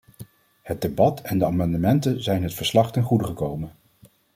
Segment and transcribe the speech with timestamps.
[0.61, 3.71] Het debat en de amendementen zijn het verslag ten goede gekomen.